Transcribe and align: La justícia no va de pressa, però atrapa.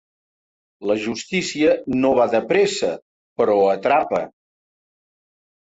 La 0.91 0.95
justícia 1.03 1.75
no 1.99 2.11
va 2.21 2.25
de 2.33 2.41
pressa, 2.53 2.91
però 3.43 3.61
atrapa. 3.77 4.25